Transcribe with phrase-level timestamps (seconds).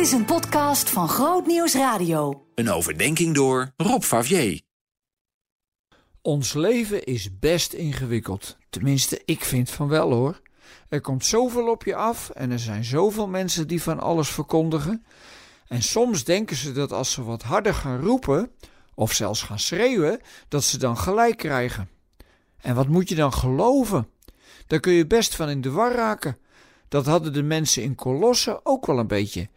[0.00, 2.46] Dit is een podcast van Groot Nieuws Radio.
[2.54, 4.60] Een overdenking door Rob Favier.
[6.22, 8.56] Ons leven is best ingewikkeld.
[8.70, 10.40] Tenminste, ik vind van wel hoor.
[10.88, 15.04] Er komt zoveel op je af en er zijn zoveel mensen die van alles verkondigen.
[15.68, 18.50] En soms denken ze dat als ze wat harder gaan roepen,
[18.94, 21.88] of zelfs gaan schreeuwen, dat ze dan gelijk krijgen.
[22.60, 24.08] En wat moet je dan geloven?
[24.66, 26.38] Daar kun je best van in de war raken.
[26.88, 29.48] Dat hadden de mensen in Colosse ook wel een beetje.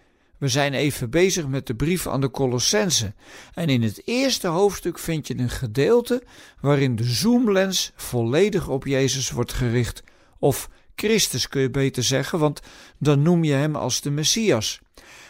[0.43, 3.13] We zijn even bezig met de brief aan de Colossense.
[3.53, 6.23] En in het eerste hoofdstuk vind je een gedeelte
[6.59, 10.03] waarin de zoomlens volledig op Jezus wordt gericht.
[10.39, 12.61] Of Christus kun je beter zeggen, want
[12.99, 14.79] dan noem je hem als de Messias.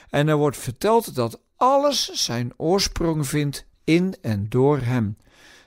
[0.10, 5.18] En er wordt verteld dat alles zijn oorsprong vindt in en door hem.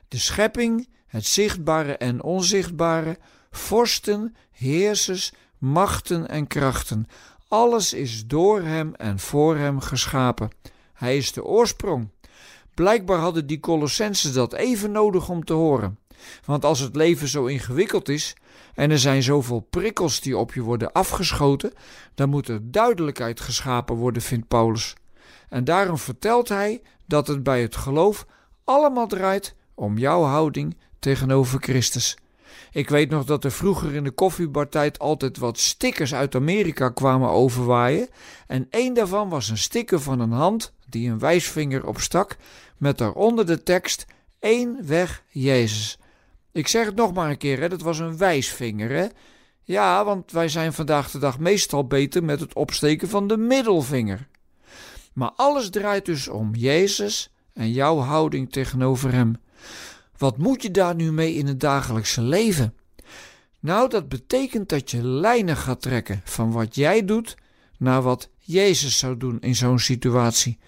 [0.08, 3.18] De schepping, het zichtbare en onzichtbare,
[3.50, 7.06] vorsten, heersers, machten en krachten.
[7.48, 10.50] Alles is door hem en voor hem geschapen.
[10.92, 12.08] Hij is de oorsprong.
[12.74, 15.98] Blijkbaar hadden die Colossensen dat even nodig om te horen.
[16.44, 18.36] Want als het leven zo ingewikkeld is
[18.74, 21.72] en er zijn zoveel prikkels die op je worden afgeschoten,
[22.14, 24.94] dan moet er duidelijkheid geschapen worden, vindt Paulus.
[25.48, 28.26] En daarom vertelt hij dat het bij het geloof
[28.64, 32.16] allemaal draait om jouw houding tegenover Christus.
[32.70, 37.30] Ik weet nog dat er vroeger in de koffiebartijd altijd wat stickers uit Amerika kwamen
[37.30, 38.08] overwaaien.
[38.46, 42.36] En één daarvan was een sticker van een hand die een wijsvinger opstak,
[42.76, 44.06] met daaronder de tekst:
[44.38, 45.98] één weg Jezus.
[46.52, 49.06] Ik zeg het nog maar een keer, hè, dat was een wijsvinger, hè?
[49.62, 54.28] Ja, want wij zijn vandaag de dag meestal beter met het opsteken van de middelvinger.
[55.12, 59.36] Maar alles draait dus om Jezus en jouw houding tegenover Hem.
[60.18, 62.74] Wat moet je daar nu mee in het dagelijkse leven?
[63.60, 67.36] Nou, dat betekent dat je lijnen gaat trekken van wat jij doet
[67.78, 70.58] naar wat Jezus zou doen in zo'n situatie.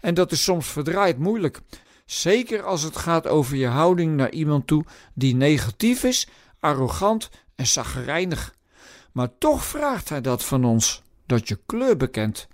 [0.00, 1.60] En dat is soms verdraaid moeilijk.
[2.06, 6.26] Zeker als het gaat over je houding naar iemand toe die negatief is,
[6.60, 8.54] arrogant en zaggerijnig.
[9.12, 12.48] Maar toch vraagt hij dat van ons: dat je kleur bekent.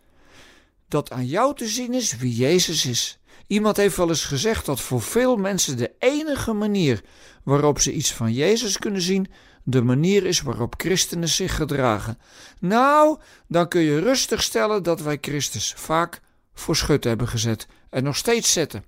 [0.89, 3.19] Dat aan jou te zien is wie Jezus is.
[3.47, 7.05] Iemand heeft wel eens gezegd dat voor veel mensen de enige manier
[7.45, 9.27] waarop ze iets van Jezus kunnen zien,
[9.65, 12.19] de manier is waarop christenen zich gedragen.
[12.61, 16.21] Nou, dan kun je rustig stellen dat wij Christus vaak
[16.55, 18.85] voor schut hebben gezet en nog steeds zetten.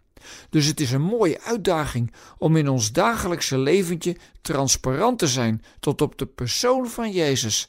[0.51, 6.01] Dus het is een mooie uitdaging om in ons dagelijkse leventje transparant te zijn tot
[6.01, 7.69] op de persoon van Jezus.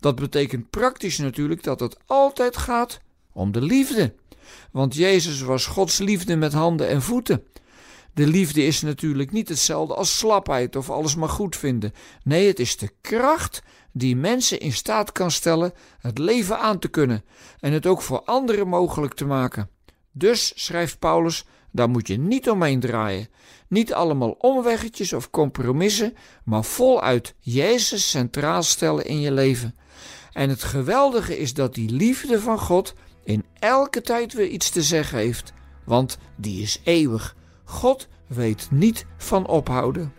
[0.00, 3.00] Dat betekent praktisch natuurlijk dat het altijd gaat
[3.32, 4.14] om de liefde.
[4.70, 7.44] Want Jezus was Gods liefde met handen en voeten.
[8.14, 11.92] De liefde is natuurlijk niet hetzelfde als slapheid of alles maar goed vinden.
[12.24, 13.62] Nee, het is de kracht
[13.92, 17.24] die mensen in staat kan stellen het leven aan te kunnen
[17.60, 19.68] en het ook voor anderen mogelijk te maken.
[20.12, 23.28] Dus, schrijft Paulus, daar moet je niet omheen draaien.
[23.68, 29.74] Niet allemaal omweggetjes of compromissen, maar voluit Jezus centraal stellen in je leven.
[30.32, 32.94] En het geweldige is dat die liefde van God
[33.24, 35.52] in elke tijd weer iets te zeggen heeft,
[35.84, 37.36] want die is eeuwig.
[37.64, 40.12] God weet niet van ophouden.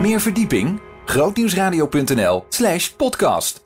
[0.00, 0.80] Meer verdieping?
[1.04, 3.62] grootnieuwsradio.nl/podcast